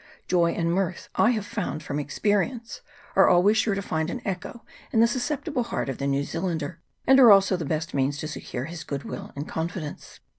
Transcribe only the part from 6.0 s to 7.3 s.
New Zealander, and